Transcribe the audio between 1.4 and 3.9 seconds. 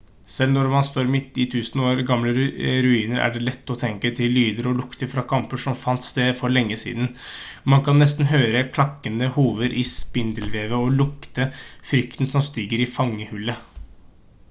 i tusen år gamle ruiner er det lett å